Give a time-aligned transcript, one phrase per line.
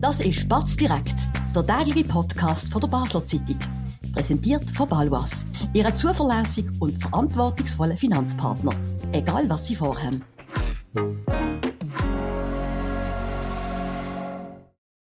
[0.00, 1.14] Das ist Batz direkt,
[1.54, 3.58] der tägliche Podcast von der Basler Zeitung.
[4.14, 8.72] Präsentiert von Balwas, Ihrem zuverlässigen und verantwortungsvollen Finanzpartner.
[9.12, 10.24] Egal was Sie vorhaben.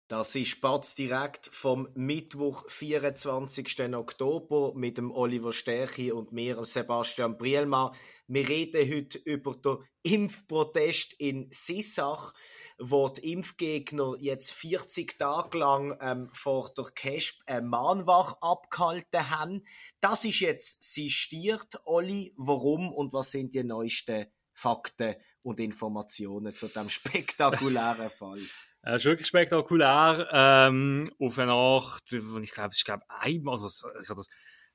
[0.08, 3.94] Das ist Spatz direkt vom Mittwoch, 24.
[3.94, 7.92] Oktober mit dem Oliver Stärchi und mir, Sebastian Brielmann.
[8.32, 12.32] Wir reden heute über den Impfprotest in Sissach,
[12.78, 19.66] wo die Impfgegner jetzt 40 Tage lang ähm, vor der CASP eine Mahnwache abgehalten haben.
[20.00, 22.32] Das ist jetzt sistiert, Olli.
[22.36, 28.42] Warum und was sind die neuesten Fakten und Informationen zu diesem spektakulären Fall?
[28.84, 30.28] Äh, ist wirklich spektakulär.
[30.32, 34.28] Ähm, auf eine Art, ich glaube, es ist glaube einmal, also ich habe das,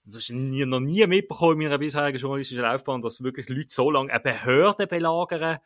[0.05, 3.89] das ist nie, noch nie mitbekommen in meiner bisherigen journalistischen Laufbahn, dass wirklich Leute so
[3.89, 5.59] lange eine Behörde belagern,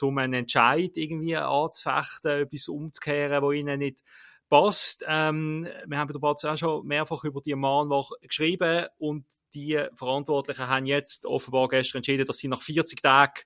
[0.00, 4.02] um einen Entscheid irgendwie anzufechten, etwas umzukehren, wo ihnen nicht
[4.48, 5.04] passt.
[5.08, 10.86] Ähm, wir haben Batz auch schon mehrfach über die Mahnwache geschrieben und die Verantwortlichen haben
[10.86, 13.40] jetzt offenbar gestern entschieden, dass sie nach 40 Tagen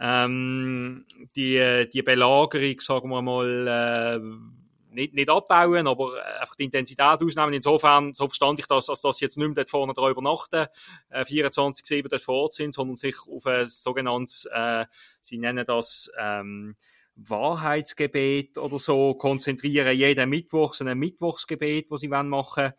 [0.00, 1.04] ähm,
[1.36, 4.59] die, die Belagerung, sagen wir mal, äh,
[4.92, 7.52] nicht, nicht abbauen, aber einfach die Intensität ausnehmen.
[7.52, 10.66] Insofern, so verstand ich das, dass das jetzt nicht mehr dort vorne drüber übernachten,
[11.10, 14.86] äh, 24-7 dort vor Ort sind, sondern sich auf ein sogenanntes, äh,
[15.20, 16.76] sie nennen das, ähm,
[17.16, 22.72] Wahrheitsgebet oder so konzentrieren, jeden Mittwoch, so ein Mittwochsgebet, das sie machen wollen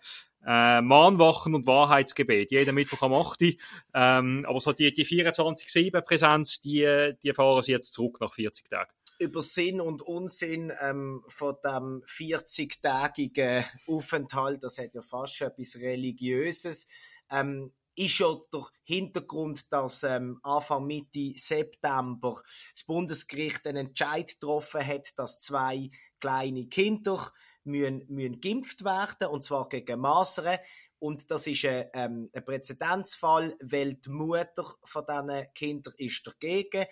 [0.45, 3.41] äh, Mahnwachen und Wahrheitsgebet, jeden Mittwoch am 8.
[3.93, 8.91] Ähm, aber so die, die 24-7-Präsenz, die, die fahren sie jetzt zurück nach 40 Tagen.
[9.21, 15.75] Über Sinn und Unsinn ähm, von dem 40-tägigen Aufenthalt, das hat ja fast schon etwas
[15.75, 16.87] Religiöses,
[17.29, 22.41] ähm, ist ja der Hintergrund, dass ähm, Anfang Mitte September
[22.73, 27.31] das Bundesgericht einen Entscheid getroffen hat, dass zwei kleine Kinder
[27.63, 30.57] müssen, müssen geimpft werden, und zwar gegen Masern.
[30.97, 36.87] Und das ist ein, ähm, ein Präzedenzfall, weil die Mutter von diesen Kindern ist dagegen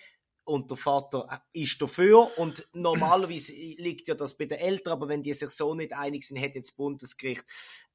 [0.50, 2.36] und der Vater ist dafür.
[2.36, 6.26] Und normalerweise liegt ja das bei den Eltern, aber wenn die sich so nicht einig
[6.26, 7.44] sind, hat jetzt das Bundesgericht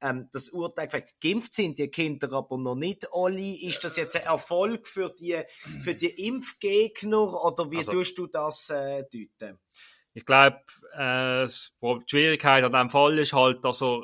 [0.00, 1.20] ähm, das Urteil gefällt.
[1.20, 3.56] Geimpft sind die Kinder aber noch nicht alle.
[3.60, 5.42] Ist das jetzt ein Erfolg für die,
[5.84, 9.58] für die Impfgegner oder wie also, tust du das äh, deuten?
[10.14, 10.62] Ich glaube,
[10.94, 14.02] äh, die Schwierigkeit an diesem Fall ist halt, dass er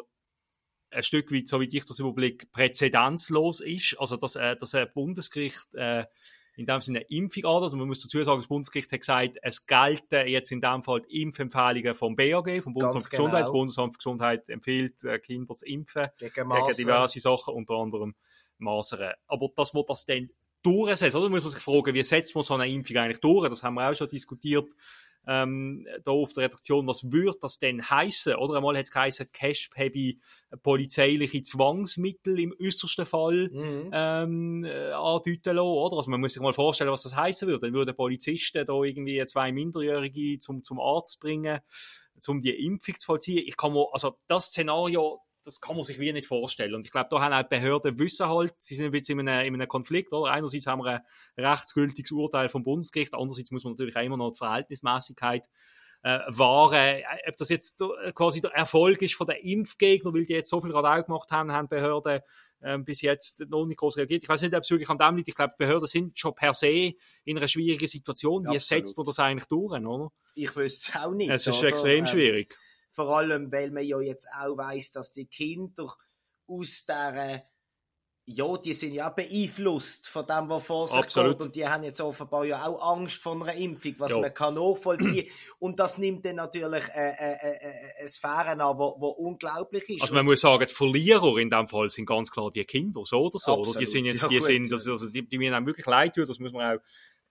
[0.91, 3.99] ein Stück weit, so wie ich das überblicke, präzedenzlos ist.
[3.99, 6.05] Also, dass, äh, dass ein Bundesgericht äh,
[6.57, 7.63] in dem Sinne eine Impfung an.
[7.63, 11.03] Also man muss dazu sagen, das Bundesgericht hat gesagt, es gelten jetzt in dem Fall
[11.03, 13.25] die Impfempfehlungen vom BAG, vom Bundesamt für genau.
[13.25, 13.41] Gesundheit.
[13.43, 18.15] Das Bundesamt für Gesundheit empfiehlt, äh, Kinder zu impfen gegen, gegen diverse Sachen, unter anderem
[18.59, 19.15] Masern.
[19.27, 20.31] Aber dass man das dann
[20.63, 21.25] durchsetzt, oder?
[21.25, 23.49] Da muss man sich fragen, wie setzt man so eine Impfung eigentlich durch?
[23.49, 24.73] Das haben wir auch schon diskutiert
[25.27, 28.35] ähm, da auf der Redaktion, was würde das denn heißen?
[28.35, 30.15] Oder einmal hat es geheißen, CASP habe
[30.63, 33.91] polizeiliche Zwangsmittel im äußersten Fall mhm.
[33.93, 35.97] ähm, äh, andeuten lassen, oder?
[35.97, 37.67] Also man muss sich mal vorstellen, was das heißen würde.
[37.67, 41.61] Dann würden Polizisten da irgendwie zwei Minderjährige zum, zum Arzt bringen,
[42.27, 43.45] um die Impfung zu vollziehen.
[43.47, 46.75] Ich kann mir, also das Szenario, das kann man sich wie nicht vorstellen.
[46.75, 49.47] Und ich glaube, da haben auch die Behörden wissen halt, sie sind jetzt in einem,
[49.47, 50.33] in einem Konflikt, oder?
[50.33, 51.03] Einerseits haben wir
[51.37, 55.49] ein rechtsgültiges Urteil vom Bundesgericht, andererseits muss man natürlich auch immer noch die Verhältnismäßigkeit
[56.03, 57.03] äh, wahren.
[57.29, 57.83] Ob das jetzt
[58.15, 61.53] quasi der Erfolg ist von den Impfgegnern, weil die jetzt so viel Radau gemacht haben,
[61.53, 62.21] haben Behörden
[62.61, 64.23] äh, bis jetzt noch nicht groß reagiert.
[64.23, 65.29] Ich weiß nicht, ob es wirklich an dem liegt.
[65.29, 66.93] Ich glaube, Behörden sind schon per se
[67.25, 68.47] in einer schwierigen Situation.
[68.49, 70.13] Wie setzt man das eigentlich durch, oder?
[70.35, 71.31] Ich wüsste es auch nicht.
[71.31, 71.69] Es ist oder?
[71.69, 72.57] extrem ähm, schwierig.
[72.93, 75.93] Vor allem, weil man ja jetzt auch weiß, dass die Kinder
[76.47, 77.45] aus der
[78.25, 81.39] ja, die sind ja beeinflusst von dem, was vor sich Absolut.
[81.39, 81.47] geht.
[81.47, 84.21] Und die haben jetzt offenbar ja auch Angst vor einer Impfung, was ja.
[84.21, 85.29] man kann nachvollziehen.
[85.59, 89.89] und das nimmt dann natürlich äh, äh, äh, äh eine Sphäre an, wo, wo unglaublich
[89.89, 90.03] ist.
[90.03, 93.19] Also man muss sagen, die Verlierer in dem Fall sind ganz klar die Kinder, so
[93.19, 93.57] oder so.
[93.57, 93.79] Oder?
[93.81, 96.39] Die sind jetzt, ja, die gut, sind, also, die, die mir wirklich leid tun, das
[96.39, 96.81] muss man auch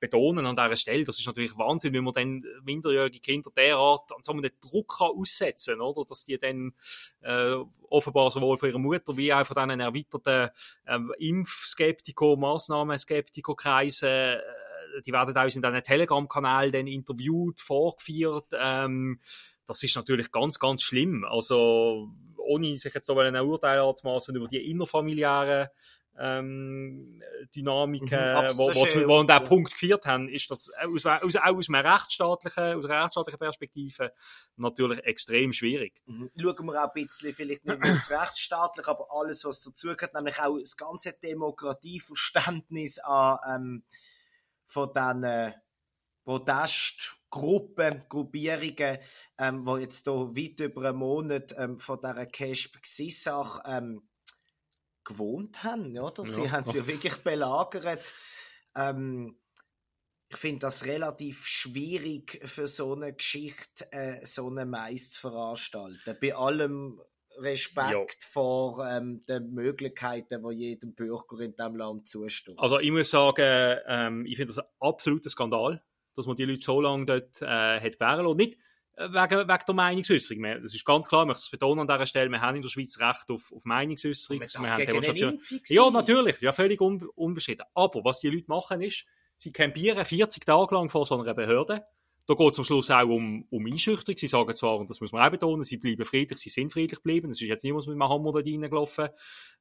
[0.02, 1.06] betonen an dieser Stelle.
[1.06, 5.12] Das ist natürlich Wahnsinn, wenn man dann minderjährige Kinder derart an so einen Druck kann
[5.16, 6.04] aussetzen kann?
[6.10, 6.74] Dass die dann
[7.22, 7.56] äh,
[7.90, 10.50] offenbar sowohl von ihrer Mutter wie auch von diesen erweiterten
[10.86, 11.00] äh,
[11.30, 14.42] Impfskeptiker, Massnahmenskeptikerkreisen äh,
[15.06, 18.48] die werden auch in diesen Telegram-Kanal dann interviewt, vorgeführt.
[18.54, 19.22] Ähm,
[19.66, 21.24] das ist natürlich ganz, ganz schlimm.
[21.24, 25.70] Also, ohne sich jetzt so ein Urteil anzumaßen über die innerfamiliären
[26.22, 27.22] ähm,
[27.56, 31.58] Dynamiken, mhm, wo, wo, wo an diesen Punkt geführt haben, ist das aus, aus, auch
[31.58, 34.14] aus einer rechtsstaatlichen, aus einer rechtsstaatlichen Perspektive
[34.56, 36.00] natürlich extrem schwierig.
[36.06, 36.30] Mhm.
[36.40, 40.40] Schauen wir auch ein bisschen, vielleicht nicht nur das rechtsstaatlich, aber alles, was dazugehört, nämlich
[40.40, 43.84] auch das ganze Demokratieverständnis an, ähm,
[44.68, 45.54] von diesen äh,
[46.24, 49.00] Protest Gruppen, Gruppierungen,
[49.38, 54.04] ähm, die jetzt hier weit über einen Monat ähm, von dieser Kesp-Gsissach ähm,
[55.04, 55.98] gewohnt haben.
[55.98, 56.26] Oder?
[56.26, 56.52] Sie ja.
[56.52, 58.14] haben sie ja wirklich belagert.
[58.76, 59.38] Ähm,
[60.30, 66.18] ich finde das relativ schwierig für so eine Geschichte, äh, so eine Mais zu veranstalten.
[66.22, 67.02] Bei allem
[67.38, 68.06] Respekt ja.
[68.30, 72.58] vor ähm, den Möglichkeiten, die jedem Bürger in diesem Land zustehen.
[72.60, 75.84] Also ich muss sagen, ähm, ich finde das ein absoluter Skandal,
[76.16, 78.38] dass man die Leute so lange dort äh, hat gewähren lassen.
[78.38, 78.60] Nicht
[79.10, 80.44] wegen, wegen der Meinungsäußerung.
[80.62, 82.70] Das ist ganz klar, ich möchte es betonen an dieser Stelle, wir haben in der
[82.70, 84.42] Schweiz Recht auf, auf Meinungsäußerung.
[84.42, 85.40] Wir haben Demonstrationen.
[85.68, 87.66] Ja, natürlich, ja, völlig un, unbestritten.
[87.74, 89.06] Aber was die Leute machen ist,
[89.38, 91.84] sie campieren 40 Tage lang vor so einer Behörde.
[92.28, 94.18] Da geht es am Schluss auch um, um Einschüchterung.
[94.18, 97.00] Sie sagen zwar, und das muss man auch betonen, sie bleiben friedlich, sie sind friedlich
[97.00, 97.32] geblieben.
[97.32, 99.10] Es ist jetzt niemand mit einem Hammer da reingelaufen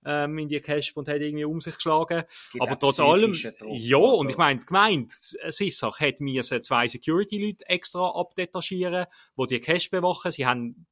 [0.05, 2.25] ähm, in die Cash und hat irgendwie um sich geschlagen.
[2.59, 8.11] Aber trotz allem, Druck, ja, und ich meine, gemeint, Sissach hat mir zwei Security-Leute extra
[8.11, 9.07] abdetachieren,
[9.39, 10.31] die die Cash bewachen.
[10.31, 10.87] Sie haben,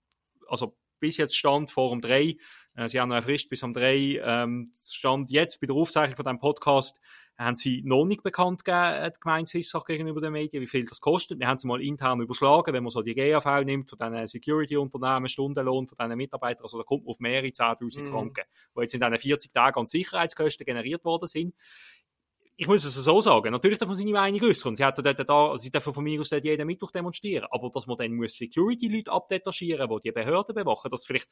[0.49, 2.37] also bis jetzt stand vor um drei,
[2.75, 6.17] äh, sie haben noch eine Frist bis um drei, ähm, stand jetzt bei der Aufzeichnung
[6.17, 7.00] von diesem Podcast,
[7.39, 10.87] haben sie noch nicht bekannt gegeben, äh, die Gemeinde Sissach gegenüber den Medien, wie viel
[10.87, 11.39] das kostet.
[11.39, 15.29] Wir haben sie mal intern überschlagen, wenn man so die GAV nimmt, von diesen Security-Unternehmen,
[15.29, 18.06] Stundenlohn von diesen Mitarbeitern, also da kommt man auf mehrere 10.000 mm.
[18.06, 18.45] Franken,
[18.77, 21.55] die jetzt in diesen 40 Tagen an Sicherheitskosten generiert worden sind
[22.60, 24.75] ich muss es so sagen, natürlich darf man seine Meinung äußern.
[24.75, 27.46] Sie, hätten dort da, sie dürfen von mir aus jeden Mittwoch demonstrieren.
[27.52, 31.28] Aber dass man dann muss Security-Leute abdetachieren, die die Behörden bewachen, dass vielleicht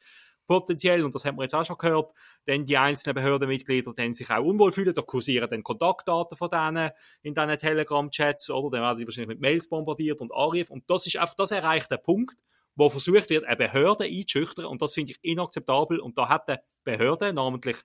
[0.47, 2.13] potenziell, und das haben wir jetzt auch schon gehört,
[2.45, 6.91] dann die einzelnen Behördenmitglieder dann sich auch unwohl fühlen, da kursieren dann Kontaktdaten von denen
[7.23, 8.77] in diesen Telegram-Chats, oder?
[8.77, 10.71] Dann werden die wahrscheinlich mit Mails bombardiert und Anrufe.
[10.71, 12.37] Und das ist einfach, das erreicht der Punkt,
[12.75, 14.63] wo versucht wird, eine Behörde einzuschüchtern.
[14.63, 15.99] Und das finde ich inakzeptabel.
[15.99, 17.75] Und da hat die Behörde, namentlich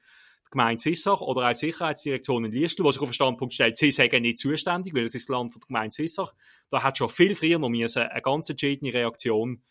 [0.52, 3.90] Gemeinde Sissach oder auch die Sicherheitsdirektion in Liestel, die sich auf den Standpunkt stellt, sie
[3.90, 6.32] sagen nicht zuständig, weil es ist das Land von der Gemeinde Sissach.
[6.70, 9.62] Da hat schon viel früher noch eine ganz entscheidende Reaktion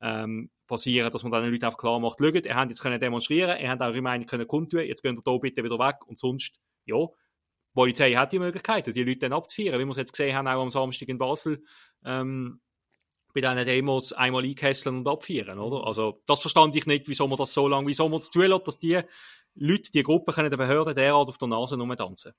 [0.00, 3.00] ähm, passieren, dass man dann den Leuten einfach klar macht, schaut, ihr habt jetzt können
[3.00, 6.18] demonstrieren, ihr habt eure Meinung können kundtun, jetzt geht ihr hier bitte wieder weg und
[6.18, 10.12] sonst, ja, die Polizei hat die Möglichkeit, die Leute dann abzuführen, wie wir es jetzt
[10.12, 11.62] gesehen haben, auch am Samstag in Basel,
[12.04, 12.60] ähm,
[13.34, 15.86] bei diesen Demos einmal einkesseln und abführen, oder?
[15.86, 18.78] Also, das verstand ich nicht, wieso man das so lange, wieso man es zulässt, dass
[18.78, 19.00] die
[19.60, 22.32] Leute, die Gruppe können der Behörde derart auf der Nase tanzen.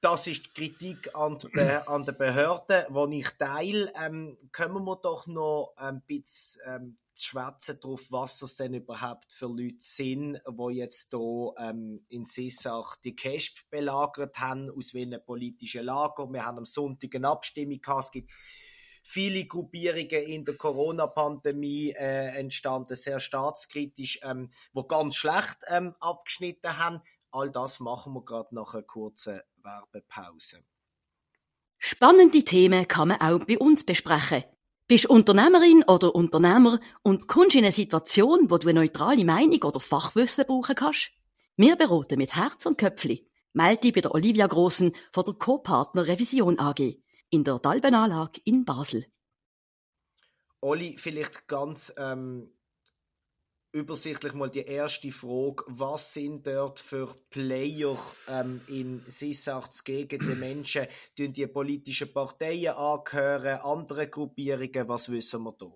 [0.00, 3.92] Das ist die Kritik an, die Be an den Behörden, die ich teile.
[4.00, 9.46] Ähm, können wir doch noch ein bisschen ähm, schwätzen darauf, was das denn überhaupt für
[9.46, 15.84] Leute sind, die jetzt hier ähm, in Sissach die Cash belagert haben, aus welchen politischen
[15.84, 16.30] Lager.
[16.30, 18.04] Wir haben am Sonntag eine Abstimmung gehabt.
[18.04, 18.30] Es gibt
[19.06, 26.76] viele Gruppierungen in der Corona-Pandemie äh, entstanden, sehr staatskritisch, ähm, wo ganz schlecht ähm, abgeschnitten
[26.76, 27.00] haben.
[27.30, 30.64] All das machen wir gerade nach einer kurzen Werbepause.
[31.78, 34.44] Spannende Themen kann man auch bei uns besprechen.
[34.88, 39.80] Bist Unternehmerin oder Unternehmer und kommst in eine Situation, wo du eine neutrale Meinung oder
[39.80, 41.10] Fachwissen brauchen kannst?
[41.56, 43.28] Wir beraten mit Herz und Köpfli.
[43.52, 46.98] Melde dich bei der Olivia Grossen von der Co-Partner Revision AG
[47.30, 49.06] in der Dalbenanlage in Basel.
[50.60, 52.50] Olli, vielleicht ganz ähm,
[53.72, 55.62] übersichtlich mal die erste Frage.
[55.66, 60.86] Was sind dort für Player ähm, in Sissachs gegen die Menschen?
[61.14, 64.88] Tun die politischen Parteien angehören, andere Gruppierungen?
[64.88, 65.72] Was wissen wir da?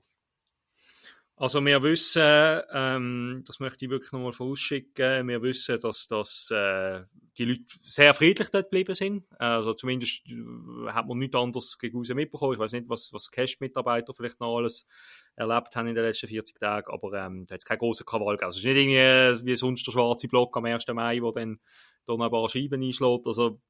[1.37, 7.03] Also wir wissen, ähm, das möchte ich wirklich nochmal vorausschicken, wir wissen, dass, dass äh,
[7.41, 9.25] die Leute sehr friedlich dort geblieben sind.
[9.39, 12.53] Also zumindest äh, hat man nichts anderes gegen mitbekommen.
[12.53, 14.87] Ich weiß nicht, was, was Cash-Mitarbeiter vielleicht noch alles
[15.37, 18.37] erlebt haben in den letzten 40 Tagen, aber ähm, da hat es keinen großen Krawall
[18.37, 18.49] gegeben.
[18.49, 20.87] Also es ist nicht irgendwie wie sonst der schwarze Block am 1.
[20.89, 21.61] Mai, wo dann
[22.07, 23.27] da noch ein paar Scheiben einschlägt.
[23.27, 23.61] Also,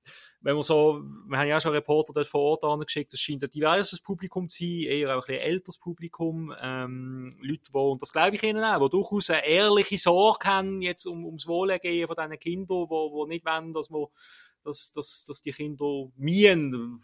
[0.40, 3.42] wenn man so, wir haben ja auch schon Reporter dort vor Ort angeschickt, das scheint
[3.42, 8.12] ein diverses Publikum zu sein, eher auch ein älteres Publikum, ähm, Leute, die, und das
[8.12, 12.16] glaube ich ihnen auch, die durchaus eine ehrliche Sorge haben, jetzt um, ums Wohlergehen von
[12.16, 14.06] diesen Kindern, die, die nicht wollen, dass man
[14.62, 16.98] dass, dass, dass die Kinder mien,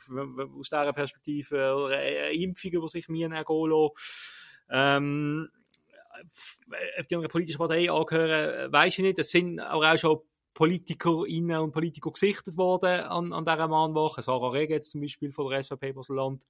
[0.58, 3.88] aus dieser Perspektive, eine Impfung über sich mien ergehen.
[4.68, 5.48] Ähm,
[6.98, 9.18] ob die einer politischen Partei angehören, weiß ich nicht.
[9.18, 10.20] Es sind aber auch schon
[10.54, 14.22] PolitikerInnen und Politiker gesichtet worden an, an dieser Mahnwache.
[14.22, 16.46] Sarah Rege zum Beispiel von der SVP Baseland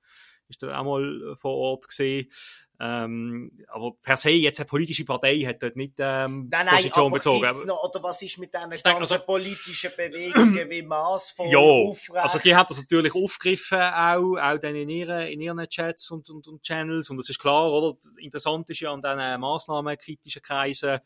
[0.49, 2.31] ist da auch mal vor Ort gesehen.
[2.79, 7.13] Ähm, aber per se, jetzt eine politische Partei hat dort nicht ähm, nein, nein, Position
[7.13, 7.67] bezogen.
[7.67, 12.23] Noch, oder was ist mit diesen ganzen also- politischen Bewegungen wie Maßvoll, Ja, Aufrecht?
[12.23, 16.29] also die hat das natürlich aufgegriffen, auch, auch dann in ihren, in ihren Chats und,
[16.29, 17.09] und, und Channels.
[17.09, 17.97] Und das ist klar, oder?
[18.19, 20.99] Interessant ist ja an diesen massnahmenkritischen Kreisen,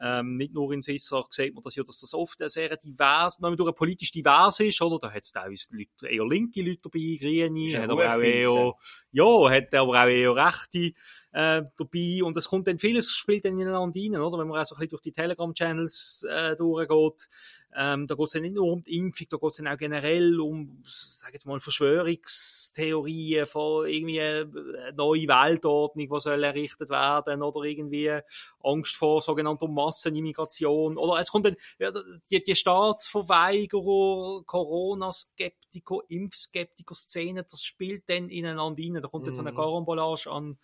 [0.00, 3.54] ähm, nicht nur in Sissach, sieht man das ja, dass das oft sehr divers, noch
[3.54, 4.98] durch politisch divers ist, oder?
[4.98, 8.74] Da hat es teilweise Leute, eher linke Leute dabei, Grüne, hat aber auch eher,
[9.12, 10.92] ja, hat aber auch eher Rechte,
[11.32, 12.22] äh, dabei.
[12.22, 14.38] Und es kommt dann vieles, spielt dann ineinander rein, oder?
[14.38, 17.28] Wenn man auch so ein bisschen durch die Telegram-Channels, äh, durchgeht.
[17.74, 19.78] Ähm, da geht es ja nicht nur um die Impfung, da geht es dann auch
[19.78, 27.42] generell um, sag jetzt mal, Verschwörungstheorien von irgendwie eine neue Weltordnung, die soll errichtet werden,
[27.42, 28.18] oder irgendwie
[28.62, 37.62] Angst vor sogenannter Massenimmigration, oder es kommt dann, also die, die Staatsverweigerer, Corona-Skeptiker, Impfskeptiker-Szene, das
[37.62, 39.56] spielt dann ineinander rein, da kommt dann so eine Mhm.
[39.56, 40.58] Karambolage an,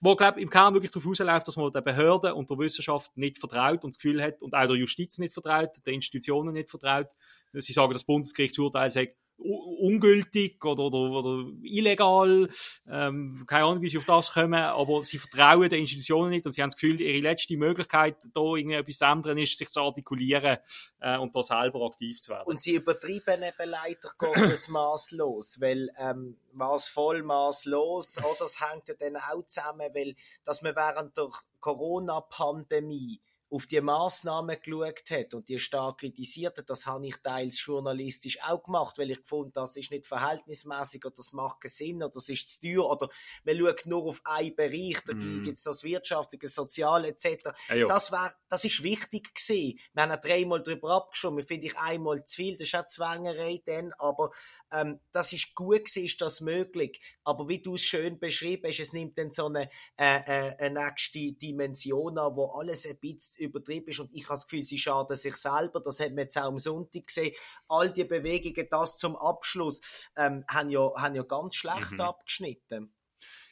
[0.00, 3.38] wo, glaub, im Kern wirklich darauf rausläuft, dass man der Behörde und der Wissenschaft nicht
[3.38, 7.08] vertraut und das Gefühl hat, und auch der Justiz nicht vertraut, den Institutionen nicht vertraut.
[7.52, 9.06] Sie sagen, das Bundesgerichtsurteil u-
[9.40, 12.48] ungültig oder, oder, oder illegal,
[12.88, 16.52] ähm, keine Ahnung, wie sie auf das kommen, aber sie vertrauen den Institutionen nicht und
[16.52, 19.80] sie haben das Gefühl, ihre letzte Möglichkeit, da irgendwie etwas zu ändern, ist, sich zu
[19.80, 20.58] artikulieren
[21.00, 22.46] äh, und da selber aktiv zu werden.
[22.46, 28.94] Und sie übertreiben eben leider Gottes maßlos, weil ähm, maßvoll, maßlos, oder das hängt ja
[28.94, 31.30] dann auch zusammen, weil dass man während der
[31.60, 33.20] Corona-Pandemie
[33.50, 38.38] auf die Maßnahmen geschaut hat und die stark kritisiert hat, das habe ich teils journalistisch
[38.42, 42.12] auch gemacht, weil ich gefunden das ist nicht verhältnismäßig oder das macht keinen Sinn oder
[42.12, 43.08] das ist zu teuer oder
[43.44, 45.42] man schaut nur auf einen Bereich, da Mm.
[45.42, 47.52] gibt es das Wirtschaftliche, Soziale etc.
[47.68, 47.86] Ja, ja.
[47.86, 49.78] Das, wär, das ist wichtig gewesen.
[49.92, 51.42] Wir haben ja dreimal darüber abgeschoben.
[51.42, 52.56] Finde ich einmal zu viel.
[52.56, 53.92] Das ist auch Zwängerei dann.
[53.98, 54.30] Aber
[54.72, 57.00] ähm, das ist gut gewesen, ist das möglich.
[57.24, 60.84] Aber wie du es schön beschrieben hast, es nimmt dann so eine, äh, äh, eine
[60.84, 64.00] nächste Dimension an, wo alles ein bisschen übertrieben ist.
[64.00, 65.80] Und ich habe das Gefühl, sie schaden sich selber.
[65.80, 67.34] Das hat man jetzt auch am Sonntag gesehen.
[67.68, 69.80] All die Bewegungen, das zum Abschluss,
[70.16, 72.00] ähm, haben, ja, haben ja ganz schlecht Mhm.
[72.00, 72.94] abgeschnitten.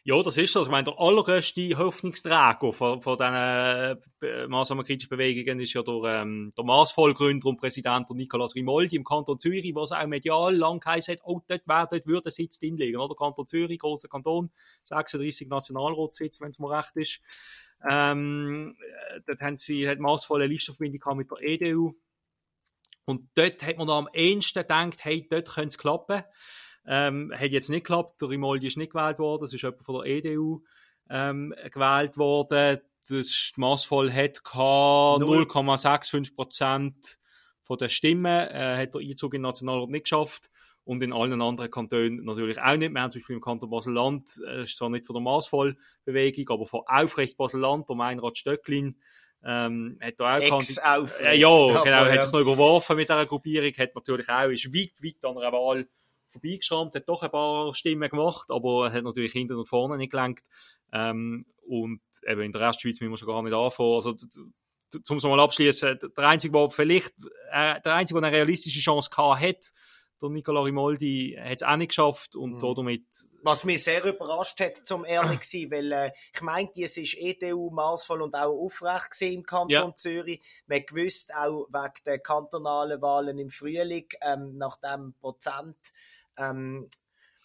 [0.04, 0.60] Ja, das ist so.
[0.60, 6.22] Also, Ich meine, der allergrößte Hoffnungsträger von, von diesen äh, maßnahmenkritischen Bewegungen ist ja der,
[6.22, 11.14] ähm, der Maßvollgründer und Präsident Nicolas Rimoldi im Kanton Zürich, was auch medial lang geheißen
[11.14, 12.96] hat, oh, dort, wär, dort würde Sitz drin liegen.
[12.98, 13.14] Oder?
[13.14, 14.50] Kanton Zürich, grosser Kanton,
[14.84, 17.20] 36 Nationalratssitz, wenn es mir recht ist.
[17.88, 18.76] Ähm,
[19.10, 21.94] äh, dort haben sie, hat maßvolle Listenverbindung mit der EDU.
[23.04, 26.22] Und dort hat man am ehesten gedacht, hey, dort könnte es klappen.
[26.90, 29.96] Ähm, hat jetzt nicht geklappt, der Rimoldi ist nicht gewählt worden, das ist jemand von
[29.96, 30.62] der EDU
[31.10, 32.78] ähm, gewählt worden.
[33.08, 35.42] Das massvoll hat gehabt Null.
[35.42, 37.18] 0,65 Prozent
[37.62, 40.50] von der Stimmen, äh, hat der Einzug in den Nationalrat nicht geschafft.
[40.84, 42.94] Und in allen anderen Kantonen natürlich auch nicht.
[42.94, 46.64] Wir haben zum Beispiel im Kanton Basel-Land, äh, ist zwar nicht von der Massvoll-Bewegung, aber
[46.64, 48.96] von Aufrecht Basel-Land, der Meinrad Stöcklin,
[49.44, 53.26] ähm, hat da auch Ex äh, ja, genau, Aber, hat sich noch überworfen mit dieser
[53.26, 55.88] Gruppierung, hat natürlich auch, ist weit, weit an einer Wahl
[56.30, 60.44] vorbeigeschrammt, hat doch ein paar Stimmen gemacht, aber hat natürlich hinten und vorne nicht gelenkt.
[60.92, 63.94] Ähm, und eben in der Restschweiz müssen wir schon gar nicht anfangen.
[63.94, 64.14] Also,
[65.02, 67.12] zum es mal abschließen, der Einzige, der vielleicht,
[67.52, 69.72] äh, der Einzige, der eine realistische Chance gehabt hat,
[70.20, 72.74] der Nicola Rimoldi, hat es auch nicht geschafft und Mhm.
[72.74, 73.04] damit,
[73.42, 77.14] Was mich sehr überrascht hat, zum ehrlich zu sein, weil äh, ich meinte, es ist
[77.16, 79.94] EDU maßvoll und auch aufrecht gewesen im Kanton Ja.
[79.94, 80.40] Zürich.
[80.66, 85.76] Man gewusst auch wegen der kantonalen Wahlen im Frühling, ähm, nach dem Prozent
[86.38, 86.88] ähm,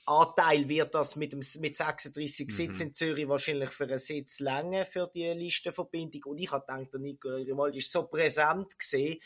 [0.05, 2.51] Anteil wird das mit, dem, mit 36 Mhm.
[2.51, 6.23] Sitzen in Zürich wahrscheinlich für einen Sitz länger für die Listenverbindung.
[6.25, 9.17] Und ich habe gedacht, der Nicola Grimaldi ist so präsent gesehen,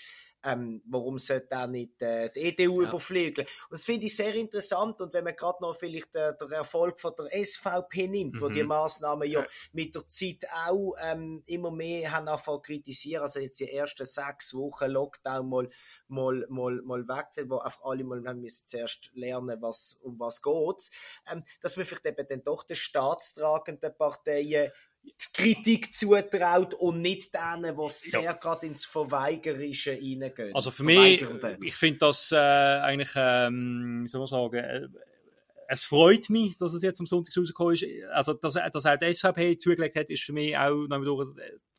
[0.48, 2.90] ähm, warum sollte er nicht äh, die EDU Ja.
[2.90, 3.48] überflügeln?
[3.70, 5.02] Und das finde ich sehr interessant.
[5.02, 8.54] Und wenn man gerade noch vielleicht äh, den Erfolg von der SVP nimmt, wo Mhm.
[8.54, 9.48] die Maßnahmen ja Ja.
[9.74, 14.54] mit der Zeit auch ähm, immer mehr haben angefangen kritisieren, also jetzt die ersten sechs
[14.54, 15.68] Wochen Lockdown mal,
[16.08, 20.20] mal, mal, mal weg, sind, wo einfach alle mal haben müssen zuerst lernen, was, um
[20.20, 20.90] was geht,
[21.32, 24.72] ähm, dass man vielleicht eben dann doch den staatstragenden Parteien
[25.34, 30.54] Kritik zutraut und nicht denen, die sehr gerade ins Verweigerische reingehen.
[30.54, 31.24] also für mich,
[31.62, 34.88] ich finde das äh, eigentlich, ähm, wie soll man sagen, äh,
[35.70, 37.86] es freut mich, dass es jetzt am Sonntag rausgekommen ist.
[38.14, 40.86] Also, dass, dass auch die SVP zugelegt hat, ist für mich auch,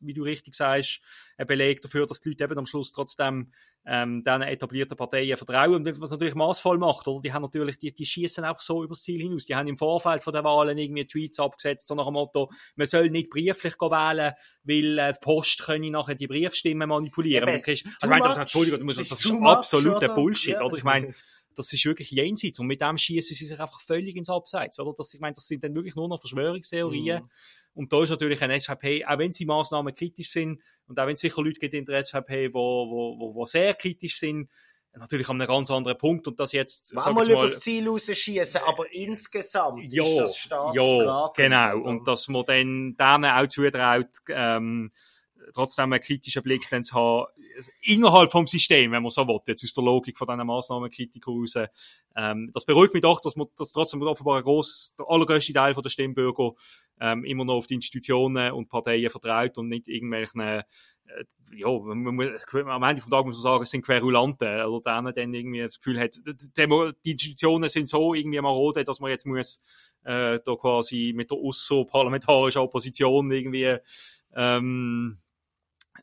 [0.01, 1.01] wie du richtig sagst,
[1.37, 3.51] ein Beleg dafür, dass die Leute eben am Schluss trotzdem
[3.85, 5.73] ähm, diesen etablierten Parteien vertrauen.
[5.75, 7.21] Und was natürlich maßvoll macht, oder?
[7.21, 9.47] Die haben natürlich, die, die schießen auch so übers Ziel hinaus.
[9.47, 12.85] Die haben im Vorfeld von der Wahlen irgendwie Tweets abgesetzt, so nach dem Motto, man
[12.85, 17.49] soll nicht brieflich wählen, weil äh, die Post können nachher die Briefstimmen manipulieren.
[17.49, 18.37] Eben, kriegst- also, ich meine, das.
[18.37, 19.25] Entschuldigung, Das ist
[19.57, 20.09] absoluter?
[20.13, 20.77] Bullshit, oder?
[20.77, 21.13] Ich meine,
[21.55, 22.59] das ist wirklich jenseits.
[22.59, 24.93] Und mit dem schießen sie sich einfach völlig ins Abseits, oder?
[24.95, 27.23] Das, ich meine, das sind dann wirklich nur noch Verschwörungstheorien.
[27.23, 27.29] Mhm.
[27.73, 31.13] Und da ist natürlich eine SVP, auch wenn sie Maßnahmen kritisch sind, und auch wenn
[31.13, 34.49] es sicher Leute gibt in der SVP, wo, wo, wo, wo sehr kritisch sind,
[34.93, 38.61] natürlich an einem ganz anderen Punkt und das jetzt Wollen wir über das Ziel rausschießen,
[38.65, 41.77] aber insgesamt ja, ist das Ja, genau.
[41.77, 41.85] Oder?
[41.85, 44.91] Und dass man dann denen auch zutraut, ähm,
[45.53, 47.27] trotzdem einen kritischen Blick dann zu haben,
[47.81, 51.55] innerhalb vom System, wenn man so will, jetzt aus der Logik von diesen Massnahmenkritikern raus.
[52.15, 55.73] Ähm, das beruhigt mich doch, dass man, dass trotzdem offenbar ein gross, der allergrößte Teil
[55.73, 56.51] der Stimmbürger
[56.99, 60.63] ähm, immer noch auf die Institutionen und Parteien vertraut und nicht irgendwelchen äh,
[61.51, 65.13] ja, man muss, am Ende vom Tag muss man sagen, es sind Querulanten, oder denen
[65.15, 69.61] dann irgendwie das Gefühl hat, die Institutionen sind so irgendwie marode, dass man jetzt muss,
[70.03, 73.77] äh, da quasi mit der außerparlamentarischen Opposition irgendwie,
[74.35, 75.17] ähm,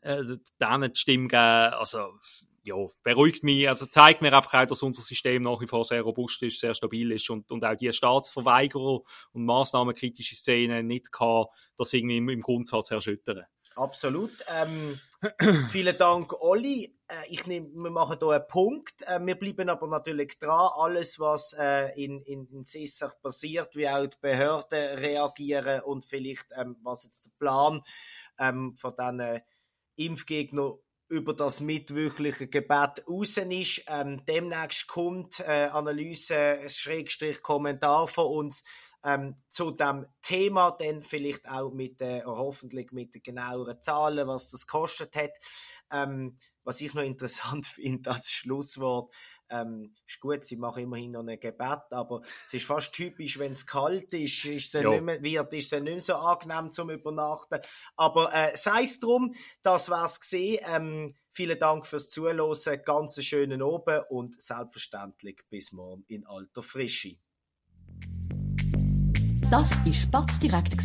[0.01, 0.23] äh,
[0.61, 2.17] denen die Stimme geben, also,
[2.63, 6.01] ja, beruhigt mich, also zeigt mir einfach auch, dass unser System nach wie vor sehr
[6.01, 9.01] robust ist, sehr stabil ist und, und auch die Staatsverweigerer
[9.31, 11.45] und maßnahmenkritische Szene nicht kann
[11.77, 13.45] das irgendwie im, im Grundsatz erschüttern.
[13.77, 14.31] Absolut.
[14.47, 14.99] Ähm,
[15.69, 16.97] vielen Dank, Olli.
[17.07, 19.03] Äh, ich nehm, wir machen hier einen Punkt.
[19.03, 20.71] Äh, wir bleiben aber natürlich dran.
[20.75, 26.47] Alles, was äh, in, in, in Sissach passiert, wie auch die Behörden reagieren und vielleicht,
[26.57, 27.83] ähm, was jetzt der Plan
[28.39, 29.41] ähm, von diesen
[29.97, 30.73] Impfgegnern
[31.09, 33.83] über das mitwirkliche Gebet raus ist.
[33.87, 38.63] Ähm, demnächst kommt äh, Analyse, Schrägstrich Kommentar von uns
[39.05, 44.49] ähm, zu dem Thema, dann vielleicht auch mit äh, hoffentlich mit den genaueren Zahlen, was
[44.49, 45.31] das kostet hat.
[45.91, 49.13] Ähm, was ich noch interessant finde als Schlusswort,
[49.49, 53.53] ähm, ist gut, sie machen immerhin noch ein Gebet, aber es ist fast typisch, wenn
[53.53, 56.89] es kalt ist, ist es nicht mehr, wird, ist es nicht mehr so angenehm zum
[56.89, 57.59] Übernachten.
[57.95, 60.59] Aber äh, sei es drum, das war's gesehen.
[60.67, 67.17] Ähm, vielen Dank fürs Zuhören, ganz schönen Oben und selbstverständlich bis morgen in alter Frische.
[69.49, 70.75] Das war Spatz direkt,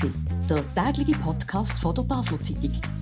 [0.48, 3.01] der tägliche Podcast von der Basler Zeitung.